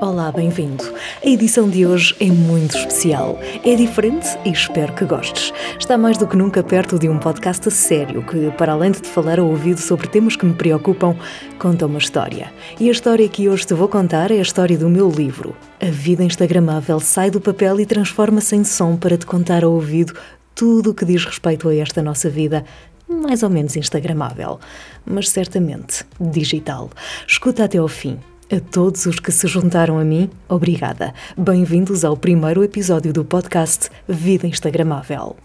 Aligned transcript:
Olá, 0.00 0.30
bem-vindo. 0.30 0.84
A 1.24 1.28
edição 1.28 1.68
de 1.68 1.84
hoje 1.84 2.14
é 2.20 2.26
muito 2.26 2.76
especial. 2.76 3.36
É 3.64 3.74
diferente 3.74 4.28
e 4.44 4.50
espero 4.50 4.94
que 4.94 5.04
gostes. 5.04 5.52
Está 5.76 5.98
mais 5.98 6.16
do 6.16 6.24
que 6.24 6.36
nunca 6.36 6.62
perto 6.62 7.00
de 7.00 7.08
um 7.08 7.18
podcast 7.18 7.68
sério 7.72 8.24
que, 8.24 8.48
para 8.52 8.74
além 8.74 8.92
de 8.92 9.00
te 9.02 9.08
falar 9.08 9.40
ao 9.40 9.48
ouvido 9.48 9.80
sobre 9.80 10.06
temas 10.06 10.36
que 10.36 10.46
me 10.46 10.54
preocupam, 10.54 11.16
conta 11.58 11.86
uma 11.86 11.98
história. 11.98 12.52
E 12.78 12.88
a 12.88 12.92
história 12.92 13.28
que 13.28 13.48
hoje 13.48 13.66
te 13.66 13.74
vou 13.74 13.88
contar 13.88 14.30
é 14.30 14.38
a 14.38 14.42
história 14.42 14.78
do 14.78 14.88
meu 14.88 15.10
livro. 15.10 15.56
A 15.80 15.90
vida 15.90 16.22
instagramável 16.22 17.00
sai 17.00 17.28
do 17.28 17.40
papel 17.40 17.80
e 17.80 17.86
transforma-se 17.86 18.54
em 18.54 18.62
som 18.62 18.96
para 18.96 19.18
te 19.18 19.26
contar 19.26 19.64
ao 19.64 19.72
ouvido 19.72 20.14
tudo 20.54 20.90
o 20.90 20.94
que 20.94 21.04
diz 21.04 21.24
respeito 21.24 21.68
a 21.68 21.74
esta 21.74 22.00
nossa 22.00 22.30
vida, 22.30 22.64
mais 23.08 23.42
ou 23.42 23.50
menos 23.50 23.74
instagramável, 23.74 24.60
mas 25.04 25.28
certamente 25.28 26.06
digital. 26.20 26.88
Escuta 27.26 27.64
até 27.64 27.78
ao 27.78 27.88
fim. 27.88 28.16
A 28.50 28.60
todos 28.60 29.04
os 29.04 29.20
que 29.20 29.30
se 29.30 29.46
juntaram 29.46 29.98
a 29.98 30.04
mim, 30.04 30.30
obrigada. 30.48 31.12
Bem-vindos 31.36 32.02
ao 32.02 32.16
primeiro 32.16 32.64
episódio 32.64 33.12
do 33.12 33.22
podcast 33.22 33.90
Vida 34.08 34.46
Instagramável. 34.46 35.36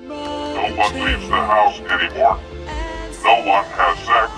No 0.00 0.14
one 0.14 1.04
leaves 1.04 1.28
the 1.28 1.36
house 1.36 1.80
anymore. 1.88 2.40
No 3.22 3.48
one 3.48 3.64
has 3.78 3.96
sex. 4.00 4.32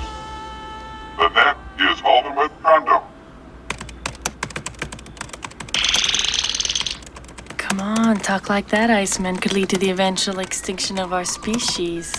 The 1.16 1.30
net 1.30 1.56
ultimate 2.04 2.52
condom. 2.62 3.00
Come 7.56 7.80
on, 7.80 8.16
talk 8.18 8.50
like 8.50 8.68
that, 8.68 8.90
Iceman 8.90 9.38
could 9.38 9.54
lead 9.54 9.70
to 9.70 9.78
the 9.78 9.88
eventual 9.88 10.40
extinction 10.40 10.98
of 10.98 11.14
our 11.14 11.24
species. 11.24 12.12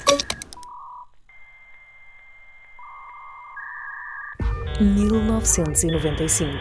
1995. 4.81 6.57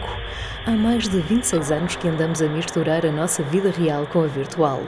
Há 0.65 0.71
mais 0.71 1.09
de 1.09 1.19
26 1.19 1.71
anos 1.71 1.95
que 1.97 2.07
andamos 2.07 2.41
a 2.41 2.47
misturar 2.47 3.05
a 3.05 3.11
nossa 3.11 3.43
vida 3.43 3.69
real 3.69 4.07
com 4.07 4.23
a 4.23 4.27
virtual. 4.27 4.81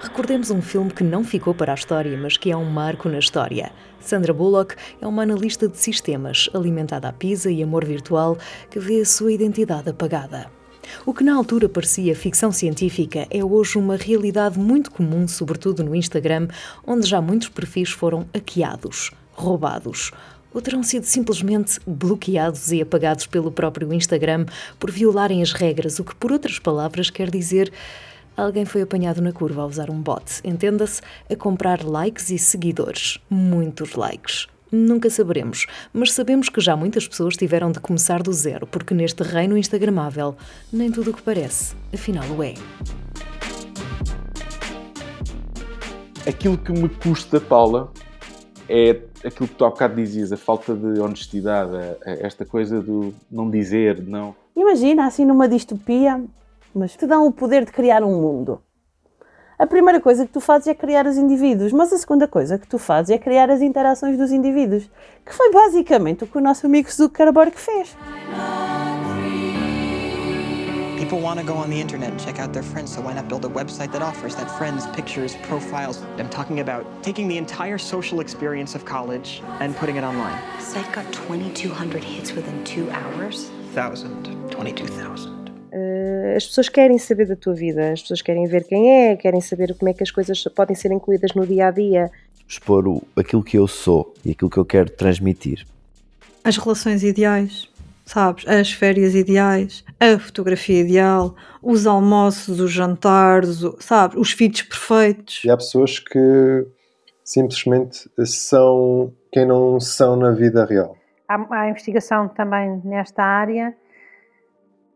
Recordemos 0.00 0.50
um 0.50 0.60
filme 0.60 0.90
que 0.90 1.02
não 1.02 1.24
ficou 1.24 1.54
para 1.54 1.72
a 1.72 1.74
história, 1.74 2.16
mas 2.18 2.36
que 2.36 2.50
é 2.50 2.56
um 2.56 2.66
marco 2.66 3.08
na 3.08 3.18
história. 3.18 3.72
Sandra 3.98 4.34
Bullock 4.34 4.74
é 5.00 5.06
uma 5.06 5.22
analista 5.22 5.66
de 5.66 5.78
sistemas, 5.78 6.50
alimentada 6.52 7.08
a 7.08 7.12
pizza 7.12 7.50
e 7.50 7.62
amor 7.62 7.84
virtual, 7.84 8.36
que 8.70 8.78
vê 8.78 9.00
a 9.00 9.06
sua 9.06 9.32
identidade 9.32 9.88
apagada. 9.88 10.50
O 11.04 11.14
que 11.14 11.24
na 11.24 11.34
altura 11.34 11.68
parecia 11.68 12.14
ficção 12.14 12.52
científica 12.52 13.26
é 13.30 13.42
hoje 13.42 13.78
uma 13.78 13.96
realidade 13.96 14.58
muito 14.58 14.90
comum, 14.90 15.26
sobretudo 15.26 15.82
no 15.82 15.94
Instagram, 15.94 16.48
onde 16.86 17.08
já 17.08 17.22
muitos 17.22 17.48
perfis 17.48 17.90
foram 17.90 18.26
hackeados, 18.34 19.10
roubados 19.32 20.12
ou 20.56 20.62
terão 20.62 20.82
sido 20.82 21.04
simplesmente 21.04 21.78
bloqueados 21.86 22.72
e 22.72 22.80
apagados 22.80 23.26
pelo 23.26 23.52
próprio 23.52 23.92
Instagram 23.92 24.46
por 24.78 24.90
violarem 24.90 25.42
as 25.42 25.52
regras, 25.52 25.98
o 25.98 26.04
que, 26.04 26.14
por 26.14 26.32
outras 26.32 26.58
palavras, 26.58 27.10
quer 27.10 27.28
dizer 27.28 27.70
alguém 28.34 28.64
foi 28.64 28.80
apanhado 28.80 29.20
na 29.20 29.32
curva 29.32 29.60
a 29.60 29.66
usar 29.66 29.90
um 29.90 30.00
bot, 30.00 30.40
entenda-se, 30.42 31.02
a 31.30 31.36
comprar 31.36 31.84
likes 31.84 32.30
e 32.30 32.38
seguidores. 32.38 33.18
Muitos 33.28 33.92
likes. 33.96 34.46
Nunca 34.72 35.10
saberemos, 35.10 35.66
mas 35.92 36.14
sabemos 36.14 36.48
que 36.48 36.58
já 36.58 36.74
muitas 36.74 37.06
pessoas 37.06 37.36
tiveram 37.36 37.70
de 37.70 37.78
começar 37.78 38.22
do 38.22 38.32
zero, 38.32 38.66
porque 38.66 38.94
neste 38.94 39.22
reino 39.22 39.58
Instagramável 39.58 40.34
nem 40.72 40.90
tudo 40.90 41.10
o 41.10 41.14
que 41.14 41.22
parece, 41.22 41.76
afinal 41.92 42.24
o 42.30 42.42
é. 42.42 42.54
Aquilo 46.26 46.56
que 46.56 46.72
me 46.72 46.88
custa, 46.88 47.38
Paula, 47.38 47.92
é 48.68 49.00
aquilo 49.24 49.48
que 49.48 49.54
tu 49.54 49.64
há 49.64 49.70
bocado 49.70 49.94
dizias, 49.94 50.32
a 50.32 50.36
falta 50.36 50.74
de 50.74 51.00
honestidade, 51.00 51.72
esta 52.04 52.44
coisa 52.44 52.80
do 52.80 53.14
não 53.30 53.50
dizer, 53.50 54.02
não. 54.02 54.34
Imagina, 54.54 55.06
assim 55.06 55.24
numa 55.24 55.48
distopia, 55.48 56.22
mas 56.74 56.96
te 56.96 57.06
dão 57.06 57.26
o 57.26 57.32
poder 57.32 57.64
de 57.64 57.72
criar 57.72 58.02
um 58.02 58.20
mundo. 58.20 58.60
A 59.58 59.66
primeira 59.66 60.00
coisa 60.00 60.26
que 60.26 60.32
tu 60.32 60.40
fazes 60.40 60.68
é 60.68 60.74
criar 60.74 61.06
os 61.06 61.16
indivíduos, 61.16 61.72
mas 61.72 61.90
a 61.90 61.96
segunda 61.96 62.28
coisa 62.28 62.58
que 62.58 62.66
tu 62.66 62.78
fazes 62.78 63.10
é 63.10 63.18
criar 63.18 63.50
as 63.50 63.62
interações 63.62 64.18
dos 64.18 64.30
indivíduos, 64.30 64.90
que 65.24 65.32
foi 65.32 65.50
basicamente 65.50 66.24
o 66.24 66.26
que 66.26 66.36
o 66.36 66.42
nosso 66.42 66.66
amigo 66.66 66.92
Zuckerberg 66.92 67.56
fez. 67.56 67.96
People 71.06 71.20
want 71.20 71.38
to 71.38 71.46
go 71.46 71.54
on 71.54 71.70
the 71.70 71.80
internet 71.80 72.10
and 72.10 72.18
check 72.18 72.40
out 72.40 72.52
their 72.52 72.64
friends, 72.64 72.92
so 72.92 73.00
why 73.00 73.12
not 73.12 73.28
build 73.28 73.44
a 73.44 73.48
website 73.48 73.92
that 73.92 74.02
offers 74.02 74.34
that 74.34 74.50
friends, 74.58 74.88
pictures, 74.88 75.36
profiles? 75.42 76.02
I'm 76.18 76.28
talking 76.28 76.58
about 76.58 76.84
taking 77.04 77.28
the 77.28 77.38
entire 77.38 77.78
social 77.78 78.18
experience 78.18 78.74
of 78.74 78.84
college 78.84 79.40
and 79.60 79.76
putting 79.76 79.94
it 79.94 80.02
online. 80.02 80.36
Site 80.60 80.92
got 80.92 81.04
2,200 81.12 82.02
hits 82.02 82.32
within 82.32 82.64
two 82.64 82.90
hours. 82.90 83.48
Thousand, 83.72 84.50
22,000. 84.50 85.48
Uh, 85.72 86.34
as 86.34 86.44
pessoas 86.44 86.68
querem 86.68 86.98
saber 86.98 87.26
da 87.26 87.36
tua 87.36 87.54
vida, 87.54 87.92
as 87.92 88.02
pessoas 88.02 88.20
querem 88.20 88.48
ver 88.48 88.64
quem 88.64 88.90
é, 88.90 89.14
querem 89.14 89.40
saber 89.40 89.76
como 89.78 89.88
é 89.88 89.94
que 89.94 90.02
as 90.02 90.10
coisas 90.10 90.42
podem 90.56 90.74
ser 90.74 90.90
incluídas 90.90 91.34
no 91.36 91.46
dia 91.46 91.68
a 91.68 91.70
dia. 91.70 92.10
Expor 92.48 92.88
o, 92.88 93.00
aquilo 93.14 93.44
que 93.44 93.56
eu 93.56 93.68
sou 93.68 94.12
e 94.24 94.32
aquilo 94.32 94.50
que 94.50 94.58
eu 94.58 94.64
quero 94.64 94.90
transmitir. 94.90 95.64
As 96.42 96.56
relações 96.56 97.04
ideais 97.04 97.68
sabes? 98.06 98.46
As 98.48 98.72
férias 98.72 99.14
ideais, 99.14 99.84
a 100.00 100.18
fotografia 100.18 100.80
ideal, 100.80 101.34
os 101.62 101.86
almoços, 101.86 102.60
os 102.60 102.70
jantares, 102.70 103.60
sabes? 103.80 104.16
Os 104.16 104.30
feeds 104.30 104.62
perfeitos. 104.62 105.42
E 105.44 105.50
há 105.50 105.56
pessoas 105.56 105.98
que 105.98 106.66
simplesmente 107.24 108.08
são 108.24 109.12
quem 109.32 109.44
não 109.44 109.78
são 109.80 110.16
na 110.16 110.30
vida 110.30 110.64
real. 110.64 110.96
Há, 111.28 111.44
há 111.50 111.68
investigação 111.68 112.28
também 112.28 112.80
nesta 112.84 113.22
área 113.22 113.76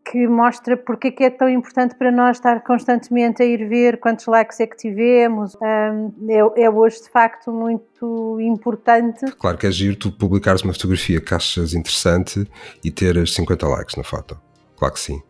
que 0.03 0.27
mostra 0.27 0.75
porque 0.75 1.07
é 1.07 1.11
que 1.11 1.23
é 1.23 1.29
tão 1.29 1.49
importante 1.49 1.95
para 1.95 2.11
nós 2.11 2.37
estar 2.37 2.61
constantemente 2.63 3.41
a 3.41 3.45
ir 3.45 3.67
ver 3.67 3.99
quantos 3.99 4.25
likes 4.25 4.59
é 4.59 4.67
que 4.67 4.75
tivemos. 4.75 5.55
é, 5.61 6.63
é, 6.63 6.69
hoje, 6.69 7.03
de 7.03 7.09
facto, 7.09 7.51
muito 7.51 8.39
importante. 8.41 9.25
Claro 9.37 9.57
que 9.57 9.67
é 9.67 9.71
giro 9.71 9.95
tu 9.95 10.11
publicares 10.11 10.63
uma 10.63 10.73
fotografia 10.73 11.21
que 11.21 11.33
achas 11.33 11.73
interessante 11.73 12.47
e 12.83 12.91
ter 12.91 13.27
50 13.27 13.67
likes 13.67 13.95
na 13.95 14.03
foto. 14.03 14.39
Claro 14.75 14.93
que 14.93 14.99
sim. 14.99 15.21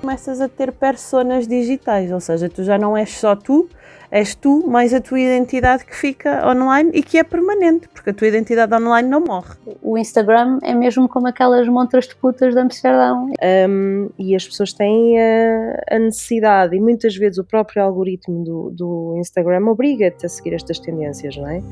Começas 0.00 0.40
a 0.40 0.48
ter 0.48 0.72
personas 0.72 1.46
digitais, 1.48 2.12
ou 2.12 2.20
seja, 2.20 2.48
tu 2.48 2.62
já 2.62 2.78
não 2.78 2.96
és 2.96 3.10
só 3.10 3.34
tu, 3.34 3.68
és 4.10 4.34
tu 4.34 4.66
mais 4.66 4.94
a 4.94 5.00
tua 5.00 5.18
identidade 5.18 5.84
que 5.84 5.94
fica 5.94 6.48
online 6.48 6.90
e 6.94 7.02
que 7.02 7.18
é 7.18 7.24
permanente, 7.24 7.88
porque 7.88 8.10
a 8.10 8.14
tua 8.14 8.28
identidade 8.28 8.72
online 8.74 9.08
não 9.08 9.20
morre. 9.20 9.56
O 9.82 9.98
Instagram 9.98 10.58
é 10.62 10.74
mesmo 10.74 11.08
como 11.08 11.26
aquelas 11.26 11.66
montras 11.68 12.06
de 12.06 12.14
putas 12.16 12.54
de 12.54 12.60
Amsterdão. 12.60 13.30
Um, 13.68 14.08
e 14.18 14.34
as 14.34 14.46
pessoas 14.46 14.72
têm 14.72 15.18
a, 15.20 15.82
a, 15.90 15.98
necessidade, 15.98 16.76
e 16.76 16.80
muitas 16.80 17.16
vezes 17.16 17.38
o 17.38 17.44
próprio 17.44 17.82
algoritmo 17.82 18.44
do, 18.44 18.70
do 18.70 19.14
Instagram 19.18 19.66
obriga-te 19.66 20.26
a 20.26 20.28
seguir 20.28 20.54
estas 20.54 20.78
tendências, 20.78 21.36
não 21.36 21.48
é? 21.48 21.62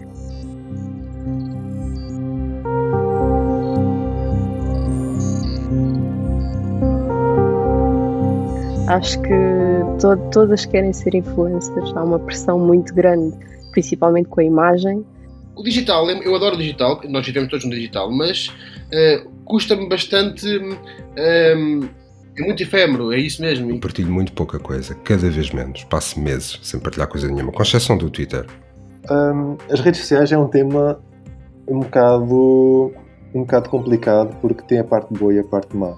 Acho 8.94 9.21
que 9.22 9.28
to 10.00 10.16
todas 10.31 10.65
querem 10.66 10.93
ser 10.93 11.16
influencers, 11.16 11.93
há 11.97 12.05
uma 12.05 12.16
pressão 12.21 12.60
muito 12.60 12.94
grande, 12.94 13.37
principalmente 13.72 14.28
com 14.28 14.41
a 14.41 14.44
imagem. 14.44 15.05
O 15.56 15.65
digital, 15.65 16.09
eu 16.09 16.32
adoro 16.32 16.55
o 16.55 16.59
digital, 16.59 17.00
nós 17.09 17.27
vivemos 17.27 17.50
todos 17.50 17.65
no 17.65 17.72
digital, 17.72 18.09
mas 18.12 18.47
uh, 18.47 19.28
custa-me 19.44 19.88
bastante. 19.88 20.47
Uh, 20.47 21.88
é 22.37 22.43
muito 22.44 22.62
efêmero, 22.62 23.12
é 23.12 23.19
isso 23.19 23.43
mesmo. 23.43 23.69
Eu 23.69 23.81
partilho 23.81 24.12
muito 24.12 24.33
pouca 24.33 24.60
coisa, 24.60 24.94
cada 24.94 25.28
vez 25.28 25.50
menos. 25.50 25.83
Passo 25.84 26.21
meses 26.21 26.60
sem 26.62 26.78
partilhar 26.78 27.09
coisa 27.09 27.27
nenhuma, 27.27 27.50
com 27.50 27.62
exceção 27.65 27.99
do 27.99 28.09
Twitter. 28.09 28.47
Um, 29.10 29.56
as 29.72 29.81
redes 29.81 30.03
sociais 30.03 30.31
é 30.31 30.38
um 30.38 30.47
tema 30.47 31.00
um 31.66 31.81
bocado, 31.81 32.92
um 33.34 33.41
bocado 33.41 33.69
complicado 33.71 34.36
porque 34.41 34.63
tem 34.63 34.78
a 34.78 34.84
parte 34.84 35.13
boa 35.13 35.34
e 35.34 35.41
a 35.41 35.45
parte 35.45 35.77
má. 35.77 35.97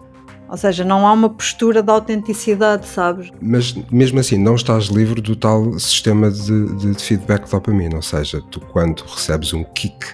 Ou 0.48 0.56
seja, 0.56 0.84
não 0.84 1.06
há 1.06 1.12
uma 1.12 1.28
postura 1.28 1.82
de 1.82 1.90
autenticidade, 1.90 2.86
sabes? 2.86 3.30
Mas 3.40 3.74
mesmo 3.90 4.20
assim, 4.20 4.38
não 4.38 4.54
estás 4.54 4.84
livre 4.84 5.20
do 5.20 5.34
tal 5.34 5.78
sistema 5.78 6.30
de, 6.30 6.76
de, 6.76 6.94
de 6.94 7.02
feedback 7.02 7.44
de 7.44 7.50
dopamina. 7.50 7.96
Ou 7.96 8.02
seja, 8.02 8.40
tu 8.50 8.60
quando 8.60 9.00
recebes 9.00 9.52
um 9.52 9.64
kick 9.64 10.06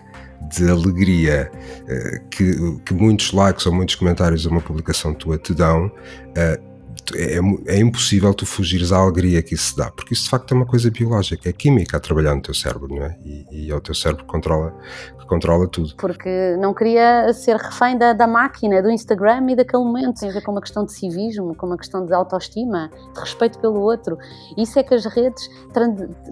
de 0.51 0.71
alegria 0.71 1.51
uh, 1.83 2.29
que, 2.31 2.79
que 2.85 2.95
muitos 2.95 3.33
likes 3.33 3.67
ou 3.67 3.75
muitos 3.75 3.95
comentários 3.95 4.47
a 4.47 4.51
uma 4.51 4.61
publicação 4.61 5.15
tua 5.15 5.39
te 5.39 5.55
dão, 5.55 5.87
uh, 5.87 6.72
é, 7.15 7.39
é, 7.67 7.79
impossível 7.79 8.33
tu 8.35 8.47
fugires 8.47 8.93
à 8.93 8.99
alegria 8.99 9.43
que 9.43 9.55
isso 9.55 9.77
dá, 9.77 9.91
porque 9.91 10.15
isso 10.15 10.25
de 10.25 10.31
facto 10.31 10.53
é 10.53 10.57
uma 10.57 10.67
coisa 10.67 10.91
biológica, 10.91 11.49
é 11.49 11.53
química 11.53 11.97
a 11.97 12.01
trabalhar 12.01 12.35
no 12.35 12.43
teu 12.43 12.55
cérebro, 12.55 12.89
não 12.89 13.03
é? 13.03 13.17
E, 13.25 13.47
e 13.51 13.71
é 13.71 13.75
o 13.75 13.81
teu 13.81 13.95
cérebro 13.95 14.25
que 14.25 14.31
controla, 14.31 14.75
que 15.19 15.27
controla 15.27 15.69
tudo. 15.69 15.95
Porque 15.97 16.57
não 16.59 16.73
queria 16.75 17.33
ser 17.33 17.57
refém 17.57 17.97
da, 17.97 18.13
da 18.13 18.27
máquina, 18.27 18.83
do 18.83 18.91
Instagram 18.91 19.51
e 19.51 19.57
daquele 19.57 19.83
momento. 19.85 20.21
Tem 20.21 20.31
a 20.31 20.33
ver 20.33 20.43
com 20.43 20.53
uma 20.53 20.61
questão 20.61 20.85
de 20.85 20.93
civismo, 20.93 21.55
com 21.55 21.67
uma 21.67 21.77
questão 21.77 22.05
de 22.05 22.13
autoestima, 22.13 22.91
de 23.15 23.21
respeito 23.21 23.59
pelo 23.59 23.81
outro. 23.81 24.17
Isso 24.57 24.79
é 24.79 24.83
que 24.83 24.95
as 24.95 25.05
redes 25.05 25.49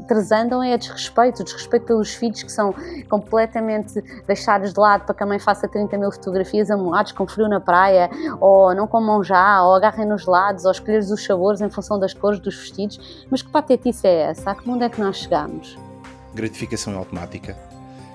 transandam 0.07 0.63
é 0.63 0.77
desrespeito, 0.77 1.45
desrespeito 1.45 1.87
pelos 1.87 2.15
filhos 2.15 2.43
que 2.43 2.53
são 2.53 2.75
completamente 3.09 4.01
deixados 4.27 4.73
de 4.73 4.81
lado 4.81 5.05
para 5.05 5.15
que 5.15 5.23
a 5.23 5.27
mãe 5.27 5.39
faça 5.39 5.69
30 5.69 5.97
mil 5.99 6.11
fotografias 6.11 6.71
amoados 6.71 7.13
com 7.13 7.27
frio 7.27 7.49
na 7.49 7.61
praia, 7.61 8.11
ou 8.41 8.75
não 8.75 8.87
comam 8.87 9.23
já, 9.23 9.63
ou 9.63 9.75
agarrem 9.75 10.07
nos 10.07 10.27
lados, 10.27 10.50
ou 10.65 10.71
escolheres 10.71 11.11
os 11.11 11.25
sabores 11.25 11.61
em 11.61 11.71
função 11.71 11.99
das 11.99 12.15
cores 12.15 12.41
dos 12.41 12.57
vestidos. 12.57 13.27
Mas 13.31 13.43
que 13.43 13.51
patetice 13.51 14.07
é 14.07 14.31
essa? 14.31 14.51
A 14.51 14.55
que 14.55 14.67
mundo 14.67 14.85
é 14.85 14.89
que 14.89 15.01
nós 15.01 15.19
chegamos? 15.19 15.79
Gratificação 16.35 16.97
automática. 16.97 17.57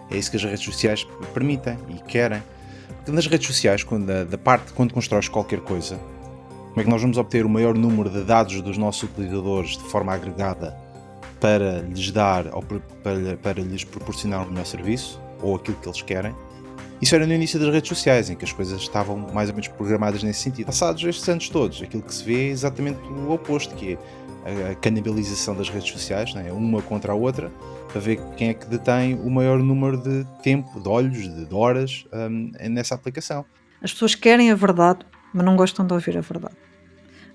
É 0.10 0.18
isso 0.18 0.30
que 0.30 0.38
as 0.38 0.44
redes 0.44 0.64
sociais 0.64 1.08
permitem 1.34 1.78
e 1.90 1.96
querem. 2.04 2.44
Porque 2.98 3.12
nas 3.12 3.28
redes 3.28 3.48
sociais, 3.48 3.84
quando, 3.84 4.06
da, 4.06 4.24
da 4.24 4.38
parte 4.38 4.74
quando 4.74 4.94
constróis 4.94 5.28
qualquer 5.28 5.60
coisa, 5.60 6.00
como 6.70 6.82
é 6.82 6.84
que 6.84 6.90
nós 6.90 7.02
vamos 7.02 7.18
obter 7.18 7.46
o 7.46 7.50
maior 7.50 7.74
número 7.76 8.10
de 8.10 8.24
dados 8.24 8.62
dos 8.62 8.78
nossos 8.78 9.04
utilizadores 9.04 9.78
de 9.78 9.84
forma 9.84 10.14
agregada 10.14 10.78
para 11.40 11.80
lhes 11.82 12.12
dar 12.12 12.48
ou 12.54 12.62
para, 12.62 13.38
para 13.38 13.62
lhes 13.62 13.84
proporcionar 13.84 14.46
um 14.46 14.50
melhor 14.50 14.66
serviço 14.66 15.20
ou 15.42 15.56
aquilo 15.56 15.78
que 15.78 15.88
eles 15.88 16.02
querem? 16.02 16.36
Isso 17.02 17.14
era 17.14 17.28
no 17.28 17.34
início 17.34 17.60
das 17.60 17.70
redes 17.74 17.90
sociais, 17.90 18.30
em 18.30 18.36
que 18.36 18.46
as 18.46 18.54
coisas 18.54 18.82
estavam 18.82 19.18
mais 19.34 19.50
ou 19.50 19.56
menos 19.56 19.68
programadas 19.68 20.24
nesse 20.24 20.40
sentido. 20.40 20.68
Passados 20.68 21.04
estes 21.04 21.28
anos 21.28 21.50
todos, 21.50 21.82
aquilo 21.82 22.02
que 22.02 22.14
se 22.14 22.24
vê 22.24 22.48
é 22.48 22.50
exatamente 22.50 23.00
o 23.08 23.32
oposto, 23.32 23.76
que 23.76 23.98
é 24.46 24.72
a 24.72 24.76
canibalização 24.76 25.56
das 25.56 25.70
redes 25.70 25.92
sociais, 25.92 26.34
né? 26.34 26.52
uma 26.52 26.82
contra 26.82 27.12
a 27.12 27.16
outra, 27.16 27.52
para 27.92 28.00
ver 28.00 28.20
quem 28.38 28.50
é 28.50 28.54
que 28.54 28.68
detém 28.68 29.16
o 29.16 29.30
maior 29.30 29.60
número 29.60 29.98
de 29.98 30.24
tempo, 30.44 30.80
de 30.80 30.88
olhos, 30.88 31.48
de 31.48 31.54
horas 31.54 32.06
um, 32.14 32.52
nessa 32.70 32.96
aplicação. 32.96 33.44
As 33.82 33.92
pessoas 33.92 34.16
querem 34.16 34.52
a 34.52 34.56
verdade, 34.56 35.00
mas 35.34 35.46
não 35.46 35.56
gostam 35.56 35.86
de 35.86 35.94
ouvir 35.94 36.18
a 36.18 36.22
verdade. 36.22 36.56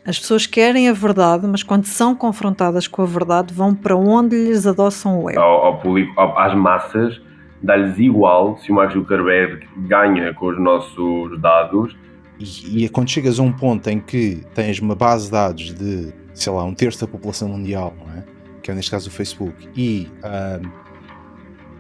As 0.06 0.18
pessoas 0.18 0.46
querem 0.46 0.88
a 0.88 0.92
verdade, 0.92 1.46
mas 1.46 1.62
quando 1.62 1.84
são 1.84 2.14
confrontadas 2.14 2.88
com 2.88 3.02
a 3.02 3.06
verdade, 3.06 3.52
vão 3.52 3.74
para 3.74 3.94
onde 3.94 4.34
lhes 4.34 4.66
adoçam 4.66 5.22
o 5.22 5.28
ego. 5.28 5.38
Ao, 5.38 5.66
ao 5.66 5.80
público, 5.80 6.18
às 6.18 6.54
massas, 6.56 7.20
dá-lhes 7.62 7.98
igual 7.98 8.58
se 8.58 8.70
o 8.70 8.74
Mark 8.74 8.92
Zuckerberg 8.92 9.66
ganha 9.88 10.32
com 10.34 10.46
os 10.46 10.60
nossos 10.60 11.40
dados. 11.40 11.96
E, 12.38 12.84
e 12.84 12.88
quando 12.88 13.10
chegas 13.10 13.38
a 13.38 13.42
um 13.42 13.52
ponto 13.52 13.88
em 13.88 14.00
que 14.00 14.42
tens 14.54 14.78
uma 14.80 14.94
base 14.94 15.26
de 15.26 15.32
dados 15.32 15.74
de, 15.74 16.12
sei 16.32 16.52
lá, 16.52 16.64
um 16.64 16.74
terço 16.74 17.00
da 17.00 17.06
população 17.06 17.48
mundial, 17.48 17.94
é? 18.16 18.22
que 18.62 18.70
é 18.70 18.74
neste 18.74 18.90
caso 18.90 19.08
o 19.08 19.12
Facebook, 19.12 19.68
e 19.76 20.08
um, 20.24 20.70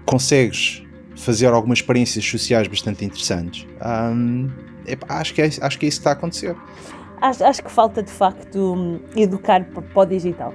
consegues 0.04 0.82
fazer 1.16 1.46
algumas 1.46 1.78
experiências 1.78 2.24
sociais 2.24 2.68
bastante 2.68 3.04
interessantes, 3.04 3.66
um, 4.14 4.48
acho, 5.08 5.34
que 5.34 5.42
é, 5.42 5.46
acho 5.46 5.78
que 5.78 5.86
é 5.86 5.88
isso 5.88 5.98
que 5.98 6.00
está 6.00 6.10
a 6.10 6.12
acontecer. 6.12 6.56
Acho, 7.20 7.44
acho 7.44 7.62
que 7.62 7.70
falta 7.70 8.02
de 8.02 8.10
facto 8.10 9.00
educar 9.14 9.64
para 9.64 10.02
o 10.02 10.06
digital. 10.06 10.54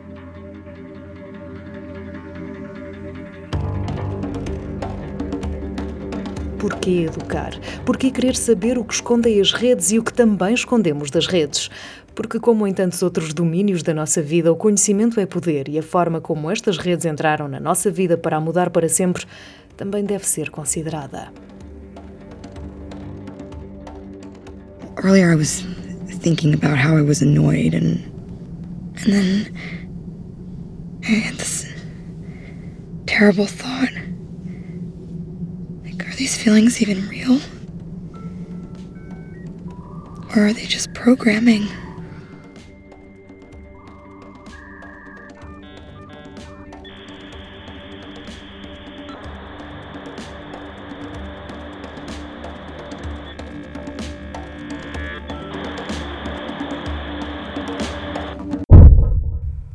Porquê 6.66 7.06
educar? 7.06 7.52
Porquê 7.86 8.10
querer 8.10 8.36
saber 8.36 8.76
o 8.80 8.84
que 8.84 8.96
escondem 8.96 9.40
as 9.40 9.54
redes 9.54 9.92
e 9.92 10.00
o 10.00 10.04
que 10.04 10.12
também 10.12 10.52
escondemos 10.52 11.12
das 11.12 11.28
redes? 11.28 11.70
Porque, 12.16 12.40
como 12.40 12.66
em 12.66 12.74
tantos 12.74 13.04
outros 13.04 13.36
domínios 13.36 13.84
da 13.84 13.94
nossa 13.94 14.20
vida, 14.20 14.52
o 14.52 14.56
conhecimento 14.56 15.20
é 15.20 15.28
poder 15.28 15.70
e 15.70 15.78
a 15.78 15.84
forma 15.84 16.20
como 16.20 16.50
estas 16.50 16.80
redes 16.80 17.06
entraram 17.06 17.48
na 17.48 17.60
nossa 17.60 17.92
vida 17.92 18.18
para 18.18 18.38
a 18.38 18.42
mudar 18.42 18.72
para 18.72 18.90
sempre 18.90 19.26
também 19.78 20.04
deve 20.04 20.26
ser 20.26 20.50
considerada. 20.50 21.32
Earlier 25.04 25.34
I 25.34 25.36
was 25.36 25.64
thinking 26.24 26.56
about 26.56 26.80
how 26.80 26.98
I 26.98 27.04
was 27.04 27.22
annoyed 27.22 27.76
and 27.76 28.00
and 29.06 29.14
then 29.14 29.54
I 31.04 31.12
had 31.12 31.36
this 31.36 31.68
terrible 33.06 33.46
thought. 33.46 34.05
Are 36.00 36.16
these 36.16 36.36
feelings 36.36 36.82
even 36.82 37.08
real? 37.08 37.40
Or 40.36 40.48
are 40.48 40.54
they 40.54 40.66
just 40.66 40.94
programming? 40.94 41.68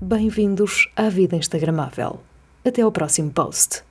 Bem-vindos 0.03 0.89
à 0.97 1.09
vida 1.09 1.37
Instagramável. 1.37 2.21
Até 2.65 2.83
ao 2.83 2.93
próximo 2.93 3.31
post. 3.31 3.85